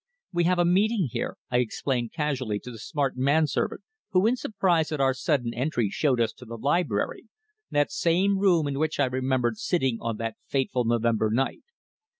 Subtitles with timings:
[0.33, 4.35] "We have a meeting here," I explained casually to the smart man servant who in
[4.35, 7.27] surprise at our sudden entry showed us to the library,
[7.69, 11.61] that same room in which I remembered sitting on that fateful November night.